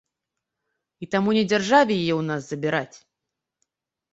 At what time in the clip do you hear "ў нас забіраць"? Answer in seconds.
2.17-2.97